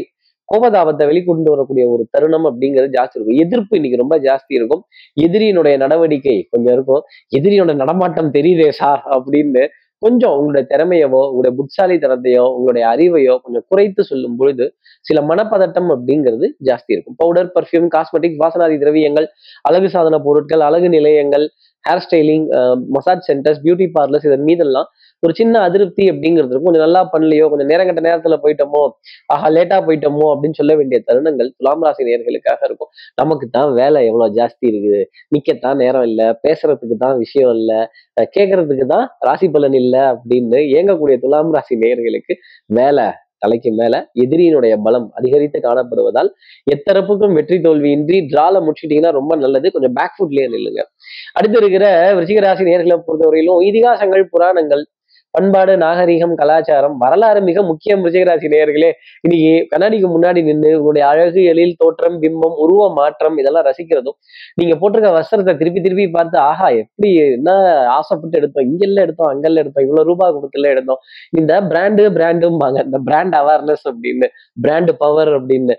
கோபதாபத்தை 0.49 1.03
வெளிக்கொண்டு 1.09 1.49
வரக்கூடிய 1.53 1.83
ஒரு 1.93 2.03
தருணம் 2.13 2.47
அப்படிங்கிறது 2.49 2.89
ஜாஸ்தி 2.95 3.15
இருக்கும். 3.17 3.39
எதிர்ப்பு 3.43 3.73
இன்னைக்கு 3.79 3.99
ரொம்ப 4.01 4.15
ஜாஸ்தி 4.27 4.53
இருக்கும். 4.59 4.81
எதிரியினுடைய 5.25 5.75
நடவடிக்கை 5.83 6.37
கொஞ்சம் 6.53 6.73
இருக்கும். 6.77 7.03
எதிரியோட 7.37 7.73
நடமாட்டம் 7.81 8.31
தெரியுதே 8.37 8.69
சார் 8.79 9.03
அப்படின்னு 9.17 9.63
கொஞ்சம் 10.01 10.33
உங்களுடைய 10.39 10.65
திறமையவோ 10.71 11.21
உங்களுடைய 11.29 11.53
புட்சாலித்தனத்தையோ 11.59 12.43
உங்களுடைய 12.57 12.83
அறிவையோ 12.91 13.33
கொஞ்சம் 13.45 13.65
குறைத்து 13.71 14.01
சொல்லும் 14.09 14.37
பொழுது 14.39 14.65
சில 15.07 15.21
மனப்பதட்டம் 15.29 15.89
அப்படிங்கிறது 15.95 16.47
ஜாஸ்தி 16.67 16.91
இருக்கும். 16.95 17.17
பவுடர் 17.21 17.49
பர்ஃப்யூம் 17.55 17.89
காஸ்மெட்டிக் 17.95 18.37
வாசனாதி 18.43 18.77
திரவியங்கள் 18.83 19.27
அழகு 19.69 19.89
சாதன 19.95 20.19
பொருட்கள் 20.27 20.63
அழகு 20.67 20.89
நிலையங்கள் 20.97 21.45
hair 21.83 22.03
styling 22.06 22.47
massage 22.95 23.27
centres 23.29 23.61
beauty 23.65 23.87
parlours 23.97 24.27
இதன் 24.29 24.47
மீதெல்லாம் 24.49 24.87
ஒரு 25.23 25.33
சின்ன 25.40 25.61
அதிருப்தி 25.68 26.04
அப்படிங்கிறது 26.11 26.52
இருக்கும். 26.52 26.69
கொஞ்சம் 26.69 26.85
நல்லா 26.85 27.02
பண்ணலையோ 27.14 27.45
கொஞ்சம் 27.52 27.69
நேரம் 27.71 27.88
கட்ட 27.90 28.02
நேரத்துல 28.07 28.35
போயிட்டோமோ 28.44 28.81
ஆஹா 29.35 29.47
லேட்டா 29.56 29.78
போயிட்டோமோ 29.88 30.26
அப்படின்னு 30.33 30.59
சொல்ல 30.61 30.76
வேண்டிய 30.80 30.99
தருணங்கள் 31.09 31.49
துலாம் 31.57 31.85
ராசி 31.88 32.09
நேர்களுக்காக 32.09 32.59
இருக்கும். 32.69 32.92
நமக்கு 33.21 33.47
தான் 33.57 33.69
வேலை 33.80 34.02
எவ்வளவு 34.09 34.35
ஜாஸ்தி 34.40 34.66
இருக்குது. 34.71 35.02
நிக்கத்தான் 35.35 35.81
நேரம் 35.83 36.06
இல்லை. 36.09 36.28
பேசுறதுக்கு 36.45 36.97
தான் 37.06 37.18
விஷயம் 37.23 37.54
இல்லை. 37.59 37.80
கேட்கறதுக்கு 38.38 38.85
தான் 38.95 39.07
ராசி 39.30 39.49
பலன் 39.56 39.80
இல்லை 39.83 40.04
அப்படின்னு 40.14 40.61
இயங்கக்கூடிய 40.73 41.18
துலாம் 41.26 41.56
ராசி 41.57 41.76
நேர்களுக்கு 41.85 42.35
வேலை 42.80 43.07
தலைக்கு 43.44 43.69
மேல 43.80 43.95
எதிரியினுடைய 44.23 44.73
பலம் 44.85 45.06
அதிகரித்து 45.18 45.59
காணப்படுவதால் 45.66 46.30
எத்தரப்புக்கும் 46.73 47.35
வெற்றி 47.38 47.57
தோல்வியின்றி 47.66 48.18
டிரால 48.31 48.61
முடிச்சிட்டீங்கன்னா 48.66 49.11
ரொம்ப 49.18 49.33
நல்லது. 49.44 49.68
கொஞ்சம் 49.76 49.94
பேக் 49.97 50.16
ஃபுட்லயே 50.18 50.47
நில்லுங்க. 50.54 50.81
அடுத்து 51.38 51.57
இருக்கிற 51.61 51.85
விருச்சிகராசி 52.18 52.66
நேர்களை 52.69 52.97
பொறுத்தவரையிலும் 53.07 53.61
இதிகாசங்கள் 53.69 54.26
புராணங்கள் 54.33 54.83
பண்பாடு 55.36 55.74
நாகரீகம் 55.83 56.33
கலாச்சாரம் 56.42 56.95
வரலாறு 57.04 57.40
மிக 57.50 57.62
முக்கியம். 57.69 58.02
ரிஷிகராசி 58.07 58.48
நேயர்களே 58.54 58.90
இன்னைக்கு 59.26 59.52
கண்ணாடிக்கு 59.71 60.07
முன்னாடி 60.16 60.42
நின்று 60.50 60.71
உங்களுடைய 60.80 61.04
அழகு 61.12 61.42
எழில் 61.52 61.76
தோற்றம் 61.81 62.18
பிம்பம் 62.24 62.56
உருவ 62.64 62.88
மாற்றம் 63.00 63.38
இதெல்லாம் 63.42 63.66
ரசிக்கிறதும் 63.69 64.18
நீங்க 64.59 64.76
போட்டிருக்க 64.81 65.12
வஸ்திரத்தை 65.18 65.54
திருப்பி 65.62 65.81
திருப்பி 65.86 66.07
பார்த்து 66.18 66.38
ஆஹா 66.50 66.68
எப்படி 66.81 67.12
என்ன 67.38 67.50
ஆசைப்பட்டு 67.98 68.40
எடுத்தோம்? 68.42 68.68
இங்கெல்லாம் 68.69 69.06
எடுத்தோம் 69.07 69.31
அங்கெல்லாம் 69.33 69.64
எடுத்தோம் 69.64 69.86
இவ்வளவு 69.88 70.09
ரூபாய் 70.12 70.36
கொடுத்துல 70.38 70.71
எடுத்தோம். 70.76 71.02
இந்த 71.40 71.54
பிராண்டு 71.71 72.04
பிராண்டும்பாங்க 72.18 72.80
இந்த 72.90 73.00
பிராண்ட் 73.09 73.38
அவேர்னஸ் 73.42 73.86
அப்படின்னு 73.92 74.30
பிராண்டு 74.66 74.94
பவர் 75.04 75.33
அப்படின்னு 75.40 75.76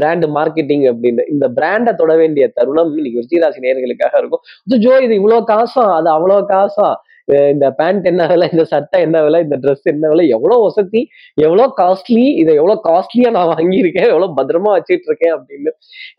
பிராண்டு 0.00 0.26
மார்க்கெட்டிங் 0.38 0.84
அப்படின்னு 0.92 1.24
இந்த 1.34 1.46
பிராண்டை 1.58 1.92
தொட 2.02 2.12
வேண்டிய 2.22 2.44
தருணம் 2.58 2.92
இன்னைக்கு 2.98 3.22
ரிஷிகராசி 3.24 3.64
நேயர்களுக்காக 3.66 4.14
இருக்கும். 4.22 4.44
ஜோ 4.84 4.94
இது 5.06 5.14
இவ்வளவு 5.20 5.50
காசும் 5.52 5.92
அது 5.98 6.08
அவ்வளவு 6.16 6.44
காசும் 6.54 6.94
இந்த 7.52 7.66
பேண்ட் 7.78 8.06
என்ன 8.10 8.22
விலை 8.26 8.46
இந்த 8.52 8.64
சட்டை 8.72 8.98
என்ன 9.06 9.18
விலை 9.26 9.38
இந்த 9.44 9.56
ட்ரெஸ் 9.62 9.86
என்ன 9.92 10.08
விலை 10.12 10.24
எவ்வளோ 10.36 10.56
வசதி 10.64 11.00
எவ்வளோ 11.44 11.64
காஸ்ட்லி 11.80 12.24
இதை 12.40 12.52
எவ்வளோ 12.60 12.76
காஸ்ட்லியாக 12.88 13.34
நான் 13.36 13.50
வாங்கியிருக்கேன் 13.52 14.08
எவ்வளோ 14.12 14.28
பத்திரமா 14.38 14.72
வச்சுட்டு 14.76 15.08
இருக்கேன் 15.10 15.34
அப்படின்னு 15.36 15.72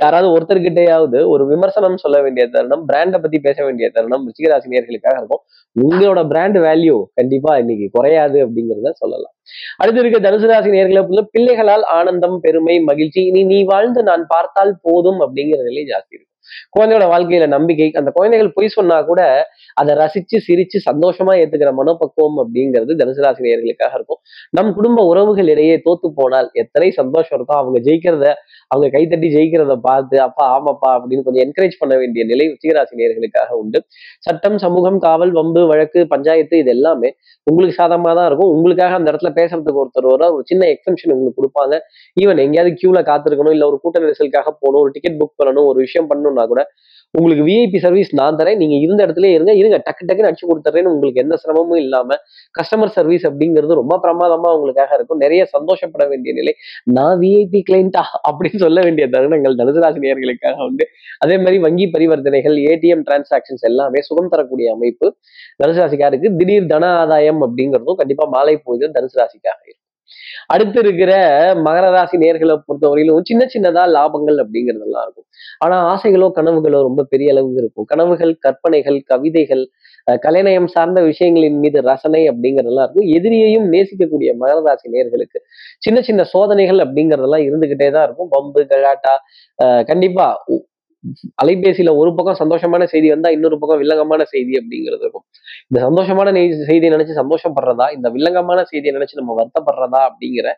யாராவது 0.03 0.29
ஒருத்தர்கிட்டயாவது 0.35 1.21
ஒரு 1.33 1.45
விமர்சனம் 1.51 2.01
சொல்ல 2.05 2.19
வேண்டிய 2.25 2.45
தருணம் 2.55 2.85
பிராண்டை 2.89 3.19
பற்றி 3.25 3.39
பேச 3.47 3.57
வேண்டிய 3.67 3.89
தருணம் 3.97 4.25
ருச்சிகராசி 4.27 4.73
நேர்களுக்காக 4.73 5.15
இருக்கும். 5.21 5.43
உங்களோட 5.75 6.19
பிராண்ட் 6.31 6.59
வேல்யூ 6.67 6.97
கண்டிப்பா 7.19 7.53
இன்னைக்கு 7.63 7.87
குறையாது 7.97 8.37
அப்படிங்கிறத 8.45 8.93
சொல்லலாம். 9.01 9.33
அடுத்து 9.81 10.01
இருக்க 10.01 10.19
தனுசு 10.19 10.47
ராசி 10.51 10.69
நேர்களை 10.75 11.01
பிள்ளைகளால் 11.35 11.85
ஆனந்தம் 11.97 12.37
பெருமை 12.45 12.77
மகிழ்ச்சி 12.91 13.21
இனி 13.31 13.43
நீ 13.53 13.59
வாழ்ந்து 13.73 14.01
நான் 14.11 14.23
பார்த்தால் 14.35 14.73
போதும் 14.87 15.19
அப்படிங்கிற 15.25 15.59
நிலை 15.69 15.83
ஜாஸ்தி 15.91 16.13
இருக்கும். 16.15 16.31
குழந்தையோட 16.75 17.05
வாழ்க்கையில 17.11 17.45
நம்பிக்கை 17.53 17.87
அந்த 17.99 18.09
குழந்தைகள் 18.17 18.55
பொய் 18.57 18.75
சொன்னா 18.75 18.97
கூட 19.07 19.21
அதை 19.77 19.93
ரசிச்சு 20.01 20.37
சிரிச்சு 20.47 20.77
சந்தோஷமா 20.87 21.33
ஏத்துக்கிற 21.41 21.71
மனப்பக்குவம் 21.79 22.37
அப்படிங்கிறது 22.43 22.93
தனுசு 23.01 23.21
ராசினியர்களுக்காக 23.25 23.93
இருக்கும். 23.99 24.19
நம் 24.57 24.71
குடும்ப 24.77 24.99
உறவுகள் 25.11 25.49
இடையே 25.53 25.75
தோத்து 25.87 26.09
போனால் 26.19 26.49
எத்தனை 26.63 26.89
சந்தோஷம் 26.99 27.37
இருக்கும் 27.37 27.59
அவங்க 27.61 27.79
ஜெயிக்கிறத 27.87 28.25
அவங்க 28.71 28.87
கைத்தட்டி 28.95 29.27
ஜெயிக்கிறத 29.35 29.73
பார்த்து 29.87 30.15
அப்பா 30.27 30.45
ஆமாப்பா 30.55 30.89
அப்படின்னு 30.97 31.25
கொஞ்சம் 31.27 31.43
என்கரேஜ் 31.45 31.75
பண்ண 31.81 31.93
வேண்டிய 32.01 32.23
நிலை 32.31 32.45
உச்சிகராசி 32.53 32.93
உண்டு. 33.61 33.79
சட்டம் 34.19 34.57
சமூகம் 34.65 34.99
காவல் 35.05 35.33
வம்பு 35.39 35.61
வழக்கு 35.71 35.99
பஞ்சாயத்து 36.13 36.55
இது 36.63 36.71
எல்லாமே 36.77 37.09
உங்களுக்கு 37.47 37.75
சாதகமா 37.81 38.11
தான் 38.19 38.27
இருக்கும். 38.29 38.51
உங்களுக்காக 38.55 38.95
அந்த 38.99 39.07
இடத்துல 39.11 39.31
பேசுறதுக்கு 39.39 39.81
ஒருத்தர் 39.83 40.09
வர 40.13 40.23
ஒரு 40.35 40.43
சின்ன 40.51 40.63
எக்ஸம்ஷன் 40.75 41.13
உங்களுக்கு 41.15 41.39
கொடுப்பாங்க. 41.39 41.75
ஈவன் 42.17 42.41
எங்கேயாவது 42.45 42.71
கியூல 42.81 43.01
காத்திருக்கணும் 43.11 43.55
இல்ல 43.57 43.65
ஒரு 43.71 43.79
கூட்ட 43.83 43.99
நெரிசலுக்காக 44.05 44.49
போகணும் 44.63 44.81
ஒரு 44.85 44.91
டிக்கெட் 44.95 45.19
புக் 45.21 45.37
பண்ணணும் 45.41 45.67
ஒரு 45.71 45.79
விஷயம் 45.85 46.09
பண்ணணும்னா 46.11 46.45
கூட 46.53 46.63
உங்களுக்கு 47.17 47.43
விஐபி 47.45 47.77
சர்வீஸ் 47.77 48.15
நான் 48.15 48.35
தரேன். 48.35 48.55
நீங்கள் 48.55 48.79
இருந்த 48.79 49.05
இடத்துல 49.05 49.25
இருங்க. 49.25 49.53
இருங்க. 49.53 49.77
டக்கு 49.77 50.03
டக்குன்னு 50.07 50.29
அடிச்சு 50.29 50.49
கொடுத்துட்றேன்னு 50.49 50.93
உங்களுக்கு 50.93 51.21
எந்த 51.21 51.35
சிரமமும் 51.35 51.77
இல்லாமல் 51.77 52.17
கஸ்டமர் 52.59 52.93
சர்வீஸ் 52.97 53.27
அப்படிங்கிறது 53.27 53.73
ரொம்ப 53.73 53.99
பிரமாதமாக 53.99 54.55
உங்களுக்காக 54.55 54.95
இருக்கும். 54.95 55.17
நிறைய 55.17 55.45
சந்தோஷப்பட 55.45 56.07
வேண்டிய 56.07 56.33
நிலை. 56.33 56.53
நான் 56.83 57.19
விஐபி 57.19 57.61
கிளைண்டா 57.71 58.03
அப்படின்னு 58.29 58.57
சொல்ல 58.57 58.81
வேண்டிய 58.81 59.07
தருணங்கள் 59.07 59.55
தனுசு 59.61 59.79
ராசி 59.79 59.99
உண்டு. 60.57 60.87
அதே 61.19 61.37
மாதிரி 61.37 61.59
வங்கி 61.59 61.85
பரிவர்த்தனைகள் 61.85 62.57
ஏடிஎம் 62.71 63.03
டிரான்சாக்ஷன்ஸ் 63.09 63.65
எல்லாமே 63.71 64.01
சுகம் 64.01 64.27
தரக்கூடிய 64.27 64.73
அமைப்பு 64.73 65.15
தனுசு 65.63 65.81
ராசிக்காருக்கு 65.81 66.35
திடீர் 66.35 66.65
தன 66.65 66.85
ஆதாயம் 66.85 67.41
அப்படிங்கிறதும் 67.41 67.95
கண்டிப்பாக 67.95 68.29
மாலை 68.29 68.55
போய்தான் 68.55 68.95
தனுசு 68.99 69.17
ராசிக்காக 69.17 69.59
இருக்கும். 69.63 69.84
அடுத்து 70.45 70.79
இருக்கிற 70.79 71.11
மகர 71.53 71.91
ராசி 71.91 72.17
நேர்களை 72.17 72.61
பொறுத்தவரையிலும் 72.67 73.19
சின்ன 73.23 73.45
சின்னதா 73.53 73.83
லாபங்கள் 73.83 74.45
அப்படிங்கிறதெல்லாம் 74.45 75.03
இருக்கும். 75.03 75.25
ஆனா 75.57 75.95
ஆசைகளோ 75.95 76.31
கனவுகளோ 76.35 76.81
ரொம்ப 76.81 77.03
பெரிய 77.03 77.31
அளவுக்கு 77.31 77.57
இருக்கும். 77.57 77.85
கனவுகள் 77.85 78.37
கற்பனைகள் 78.37 79.01
கவிதைகள் 79.01 79.67
அஹ் 80.11 80.19
கலைநயம் 80.19 80.67
சார்ந்த 80.67 81.01
விஷயங்களின் 81.01 81.59
மீது 81.59 81.81
ரசனை 81.81 82.29
அப்படிங்கிறதெல்லாம் 82.29 82.89
இருக்கும். 82.89 83.05
எதிரியையும் 83.05 83.73
நேசிக்கக்கூடிய 83.73 84.33
மகர 84.39 84.61
ராசி 84.61 84.89
நேர்களுக்கு 84.91 85.39
சின்ன 85.79 86.01
சின்ன 86.01 86.23
சோதனைகள் 86.23 86.77
அப்படிங்கிறதெல்லாம் 86.77 87.49
இருந்துகிட்டே 87.49 87.91
தான் 87.91 88.03
இருக்கும். 88.03 88.29
பம்பு 88.31 88.65
கலாட்டா 88.65 89.21
அஹ் 89.63 89.85
கண்டிப்பா 89.85 90.43
உ- 90.45 90.65
அலைபேசியில 91.43 91.91
ஒரு 92.01 92.11
பக்கம் 92.17 92.39
சந்தோஷமான 92.41 92.83
செய்தி 92.93 93.07
வந்தா 93.13 93.29
இன்னொரு 93.35 93.57
பக்கம் 93.61 93.81
வில்லங்கமான 93.81 94.23
செய்தி 94.33 94.53
அப்படிங்கிறது 94.61 95.03
இருக்கும். 95.05 95.25
இந்த 95.69 95.79
சந்தோஷமான 95.87 96.33
செய்தியை 96.69 96.91
நினைச்சு 96.95 97.19
சந்தோஷப்படுறதா 97.21 97.87
இந்த 97.97 98.09
வில்லங்கமான 98.15 98.63
செய்தியை 98.71 98.93
நினைச்சு 98.97 99.19
நம்ம 99.21 99.35
வருத்தப்படுறதா 99.41 100.01
அப்படிங்கிற 100.09 100.49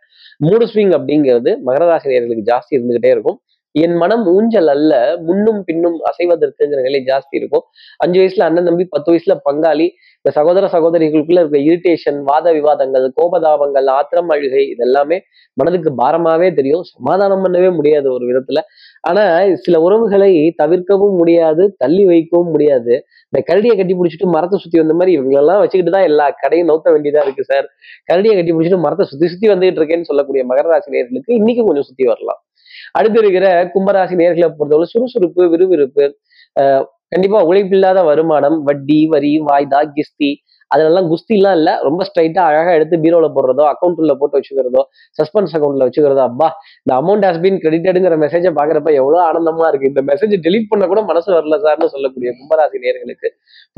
மூடு 0.47 0.67
ஸ்விங் 0.73 0.95
அப்படிங்கிறது 0.99 1.53
மகர 1.69 1.83
ஜாஸ்தி 2.51 2.75
இருந்துகிட்டே 2.77 3.11
இருக்கும். 3.17 3.39
என் 3.75 3.95
மனம் 4.01 4.23
ஊஞ்சல் 4.33 4.69
அல்ல 4.73 4.93
முன்னும் 5.25 5.59
பின்னும் 5.65 5.97
அசைவதற்குங்கிற 6.09 6.79
நிலை 6.85 6.99
ஜாஸ்தி 7.09 7.35
இருக்கும். 7.39 7.63
அஞ்சு 8.03 8.17
வயசுல 8.21 8.45
அண்ணன் 8.45 8.67
தம்பி 8.67 8.85
பத்து 8.93 9.09
வயசுல 9.11 9.33
பங்காளி 9.47 9.87
இந்த 10.19 10.31
சகோதர 10.37 10.65
சகோதரிகளுக்குள்ள 10.75 11.41
இருக்க 11.43 11.59
இரிட்டேஷன் 11.67 12.17
வாத 12.29 12.53
விவாதங்கள் 12.57 13.05
கோபதாபங்கள் 13.19 13.89
ஆத்திரம் 13.97 14.31
அழுகை 14.35 14.63
இதெல்லாமே 14.73 15.17
மனதுக்கு 15.57 15.91
பாரமாவே 16.01 16.49
தெரியும். 16.59 16.83
சமாதானம் 16.95 17.43
பண்ணவே 17.45 17.69
முடியாது 17.75 18.07
ஒரு 18.13 18.25
விதத்துல. 18.29 18.61
ஆனா 19.03 19.23
சில 19.65 19.75
உறவுகளை 19.85 20.29
தவிர்க்கவும் 20.61 21.15
முடியாது 21.19 21.63
தள்ளி 21.83 22.03
வைக்கவும் 22.11 22.51
முடியாது. 22.53 22.93
இந்த 23.29 23.39
கரடியை 23.49 23.75
கட்டி 23.79 23.93
பிடிச்சிட்டு 23.99 24.27
மரத்தை 24.35 24.57
சுத்தி 24.63 24.77
வந்த 24.81 24.93
மாதிரி 24.99 25.11
இவங்களெல்லாம் 25.17 25.61
வச்சுக்கிட்டு 25.63 25.93
தான் 25.95 26.07
எல்லா 26.09 26.25
கடையும் 26.43 26.69
நோத்த 26.71 26.93
வேண்டியதா 26.95 27.23
இருக்கு 27.27 27.45
சார் 27.51 27.67
கரடியை 28.09 28.35
கட்டி 28.39 28.53
பிடிச்சிட்டு 28.55 28.83
மரத்தை 28.85 29.05
சுத்தி 29.11 29.27
சுத்தி 29.33 29.49
வந்துகிட்டு 29.53 29.81
இருக்கேன்னு 29.81 30.09
சொல்லக்கூடிய 30.11 30.43
மகர 30.51 30.67
ராசி 30.73 30.95
நேர்களுக்கு 30.95 31.37
இன்னைக்கும் 31.39 31.69
கொஞ்சம் 31.69 31.87
சுத்தி 31.89 32.05
வரலாம். 32.11 32.41
அடுத்து 32.97 33.19
இருக்கிற 33.23 33.47
கும்பராசி 33.73 34.15
நேர்களை 34.21 34.47
பொறுத்தவரை 34.57 34.87
சுறுசுறுப்பு 34.93 35.43
விறுவிறுப்பு 35.53 36.05
கண்டிப்பா 37.13 37.39
உழைப்பில்லாத 37.49 37.99
வருமானம் 38.09 38.57
வட்டி 38.69 38.99
வரி 39.13 39.31
வாய்தா 39.49 39.79
கிஸ்தி 39.95 40.29
அதெல்லாம் 40.73 41.07
குஸ்திலாம் 41.11 41.55
இல்லை. 41.59 41.73
ரொம்ப 41.87 42.01
ஸ்ட்ரைட்டா 42.07 42.41
அழகா 42.49 42.71
எடுத்து 42.77 42.95
பீரோல 43.03 43.27
போடுறதோ 43.35 43.63
அக்கௌண்ட்ல 43.73 44.15
போட்டு 44.21 44.37
வச்சுக்கிறதோ 44.39 44.81
சஸ்பென்ஸ் 45.19 45.53
அக்கௌண்ட்ல 45.57 45.87
வச்சுக்கிறதோ 45.87 46.23
அப்பா 46.29 46.47
இந்த 46.83 46.93
அமௌண்ட் 47.01 47.25
ஹாஸ் 47.27 47.41
பீன் 47.43 47.59
கிரெடிட்டடுங்கிற 47.63 48.17
மெசேஜை 48.25 48.51
பாக்குறப்ப 48.59 48.91
எவ்வளவு 49.01 49.21
ஆனந்தமா 49.29 49.67
இருக்கு. 49.71 49.91
இந்த 49.93 50.03
மெசேஜ் 50.11 50.35
டெலீட் 50.47 50.69
பண்ண 50.69 50.87
கூட 50.87 51.01
மனசு 51.01 51.29
வரல 51.37 51.59
சார்னு 51.65 51.91
சொல்லக்கூடிய 51.95 52.31
கும்பராசி 52.39 52.83
நேர்களுக்கு 52.85 53.29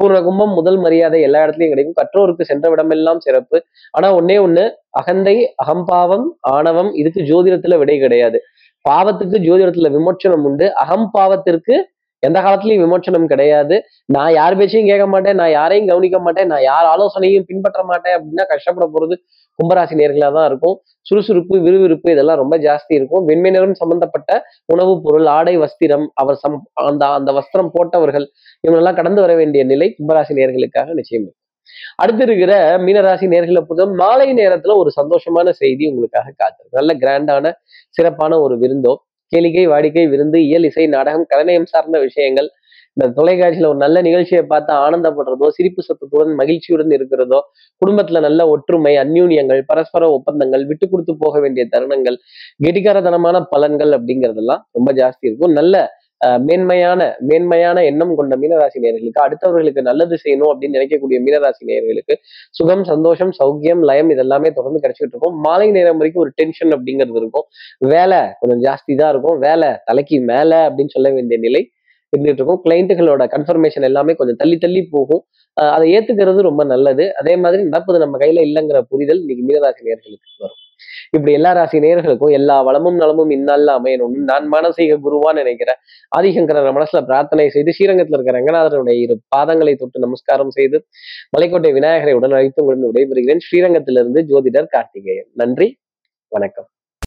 பூர்ண 0.02 0.18
கும்பம் 0.24 0.54
முதல் 0.60 0.78
மரியாதை 0.78 1.22
எல்லா 1.28 1.40
இடத்துலையும் 1.46 1.74
கிடைக்கும். 1.74 1.98
கற்றோருக்கு 2.02 2.50
சென்ற 2.52 2.66
விடமெல்லாம் 2.70 3.22
சிறப்பு. 3.26 3.60
ஆனா 3.92 4.10
ஒன்னே 4.20 4.38
ஒண்ணு 4.46 4.66
அகந்தை 5.02 5.36
அகம்பாவம் 5.56 6.28
ஆணவம் 6.56 6.92
இதுக்கு 6.94 7.22
ஜோதிடத்துல 7.22 7.78
விடை 7.78 7.98
கிடையாது. 8.00 8.40
பாவத்துக்கு 8.86 9.38
ஜோதிடத்துல 9.48 9.90
விமோச்சனம் 9.96 10.46
உண்டு. 10.50 10.66
அகம்பாவத்திற்கு 10.84 11.76
எந்த 12.20 12.42
காலத்துலயும் 12.42 12.84
விமர்சனம் 12.84 13.28
கிடையாது. 13.28 13.84
நான் 14.06 14.34
யார் 14.34 14.58
பேச்சையும் 14.58 14.88
கேட்க 14.88 15.08
மாட்டேன். 15.08 15.36
நான் 15.36 15.52
யாரையும் 15.52 15.88
கவனிக்க 15.88 16.20
மாட்டேன். 16.20 16.48
நான் 16.48 16.62
யார் 16.62 16.86
ஆலோசனையும் 16.86 17.46
பின்பற்ற 17.46 17.84
மாட்டேன் 17.84 18.16
அப்படின்னா 18.18 18.46
கஷ்டப்பட 18.48 18.88
போறது 18.88 19.18
கும்பராசி 19.60 19.96
நேர்களாக 19.96 20.34
தான் 20.34 20.46
இருக்கும். 20.46 20.82
சுறுசுறுப்பு 21.02 21.60
விறுவிறுப்பு 21.60 22.12
இதெல்லாம் 22.12 22.38
ரொம்ப 22.38 22.58
ஜாஸ்தி 22.58 22.88
இருக்கும். 22.88 23.28
வெண்மையினரும் 23.28 23.72
சம்பந்தப்பட்ட 23.72 24.44
உணவுப் 24.66 25.04
பொருள் 25.04 25.26
ஆடை 25.26 25.58
வஸ்திரம் 25.58 26.08
அவர் 26.14 26.36
சம் 26.36 26.64
அந்த 26.74 27.06
அந்த 27.06 27.32
வஸ்திரம் 27.32 27.72
போட்டவர்கள் 27.74 28.28
இவங்களெல்லாம் 28.68 28.96
கடந்து 28.96 29.22
வர 29.22 29.36
வேண்டிய 29.36 29.64
நிலை 29.64 29.96
கும்பராசி 30.00 30.34
நேர்களுக்காக 30.34 30.94
நிச்சயம் 30.94 31.22
இருக்கும். 31.22 31.36
அடுத்து 31.96 32.24
இருக்கிற 32.24 32.78
மீனராசி 32.78 33.26
நேர்களை 33.28 33.62
பொறுத்தவரை 33.62 33.96
மாலை 33.96 34.34
நேரத்துல 34.34 34.76
ஒரு 34.78 34.92
சந்தோஷமான 34.96 35.50
செய்தி 35.50 35.86
உங்களுக்காக 35.86 36.34
காத்திருக்கு 36.44 36.78
நல்ல 36.78 36.94
கிராண்டான 36.94 37.52
சிறப்பான 37.90 38.40
ஒரு 38.40 38.58
விருந்தோ 38.58 38.94
கேளிக்கை 39.32 39.66
வாடிக்கை 39.74 40.06
விருந்து 40.14 40.38
இயல் 40.48 40.68
இசை 40.70 40.86
நாடகம் 40.96 41.28
கலைநயம் 41.32 41.70
சார்ந்த 41.74 41.98
விஷயங்கள். 42.08 42.50
இந்த 42.98 43.08
தொலைக்காட்சியில 43.18 43.68
ஒரு 43.72 43.80
நல்ல 43.84 43.98
நிகழ்ச்சியை 44.02 44.42
பார்த்து 44.44 44.72
ஆனந்தப்படுறதோ 44.86 45.48
சிரிப்பு 45.58 45.82
சத்தத்துடன் 45.88 46.34
மகிழ்ச்சியுடன் 46.40 46.94
இருக்கிறதோ 46.98 47.40
குடும்பத்துல 47.82 48.22
நல்ல 48.28 48.48
ஒற்றுமை 48.54 48.94
அந்யூன்யங்கள் 49.04 49.62
பரஸ்பர 49.72 50.10
ஒப்பந்தங்கள் 50.18 50.64
விட்டு 50.70 50.86
கொடுத்து 50.90 51.14
போக 51.24 51.40
வேண்டிய 51.40 51.66
தருணங்கள் 51.74 52.18
கெட்டிக்காரத்தனமான 52.66 53.40
பலன்கள் 53.54 53.94
அப்படிங்கிறதெல்லாம் 53.98 54.64
ரொம்ப 54.78 54.92
ஜாஸ்தி 55.02 55.26
இருக்கும். 55.30 55.56
நல்ல 55.60 55.76
மேன்மையான 56.48 57.02
மேன்மையான 57.20 57.84
எண்ணம் 57.90 58.14
கொண்ட 58.16 58.36
மீனராசி 58.42 58.80
நேர்களுக்கு 58.86 59.22
அடுத்தவர்களுக்கு 59.26 59.82
நல்லது 59.90 60.16
செய்யணும் 60.24 60.52
அப்படின்னு 60.54 60.78
நினைக்கக்கூடிய 60.78 61.18
மீனராசி 61.26 61.64
நேர்களுக்கு 61.72 62.16
சுகம் 62.52 62.84
சந்தோஷம் 62.84 63.34
சௌக்கியம் 63.40 63.84
லயம் 63.90 64.10
இதெல்லாமே 64.16 64.52
தொடர்ந்து 64.58 64.82
கிடைச்சிட்டு 64.84 65.16
இருக்கும். 65.16 65.36
மாலை 65.48 65.72
நேரம் 65.72 65.98
வரைக்கும் 65.98 66.24
ஒரு 66.26 66.34
டென்ஷன் 66.36 66.76
அப்படிங்கிறது 66.78 67.20
இருக்கும். 67.24 67.48
வேலை 67.94 68.20
கொஞ்சம் 68.40 68.64
ஜாஸ்தி 68.68 68.96
தான் 69.02 69.12
இருக்கும். 69.16 69.38
வேலை 69.40 69.70
தலைக்கு 69.86 70.20
மேலே 70.32 70.60
அப்படின்னு 70.68 70.96
சொல்ல 70.98 71.10
வேண்டிய 71.18 71.40
நிலை 71.46 71.62
இருந்துட்டு 72.14 72.42
இருக்கும். 72.42 72.62
கிளைண்ட்டுகளோட 72.66 73.24
கன்ஃபர்மேஷன் 73.36 73.88
எல்லாமே 73.90 74.16
கொஞ்சம் 74.22 74.40
தள்ளி 74.44 74.58
தள்ளி 74.58 74.82
போகும். 74.96 75.24
அதை 75.76 75.86
ஏத்துக்கிறது 75.96 76.42
ரொம்ப 76.50 76.64
நல்லது. 76.64 77.06
அதே 77.22 77.36
மாதிரி 77.36 77.62
நடப்பது 77.64 78.00
நம்ம 78.00 78.18
கையில 78.18 78.44
இல்லைங்கிற 78.48 78.82
புரிதல் 78.94 79.22
இன்னைக்கு 79.26 79.46
மீனராசி 79.50 79.82
நேர்களுக்கு 79.90 80.30
வரும். 80.44 80.60
இப்படி 81.12 81.34
எல்லா 81.34 81.52
ராசி 81.52 81.80
நேர்களுக்கும் 81.80 82.32
எல்லா 82.32 82.62
வளமும் 82.62 82.96
நலமும் 82.96 83.30
இந்நாள்ல 83.30 83.80
அமையணும்னு 83.80 84.24
நான் 84.24 84.52
மானசீக 84.52 85.00
குருவான்னு 85.04 85.34
நினைக்கிறேன். 85.34 85.76
ஆதிசங்கரர் 86.18 86.68
மனசுல 86.74 87.06
பிரார்த்தனை 87.06 87.50
செய்து 87.50 87.74
ஸ்ரீரங்கத்துல 87.80 88.18
இருக்கிற 88.20 88.40
ரங்கநாதருடைய 88.40 89.02
இரு 89.02 89.20
பாதங்களை 89.38 89.76
தொட்டு 89.76 90.00
நமஸ்காரம் 90.00 90.50
செய்து 90.50 90.86
மலைக்கோட்டை 91.38 91.74
விநாயகரை 91.74 92.14
உடன் 92.14 92.32
அழைத்து 92.32 92.66
உங்களிடம் 92.66 92.94
விடைபெறுகிறேன். 92.94 93.38
ஸ்ரீரங்கத்திலிருந்து 93.38 94.24
ஜோதிடர் 94.28 94.66
கார்த்திகேயன். 94.68 95.30
நன்றி. 95.34 95.78
வணக்கம். 96.28 96.70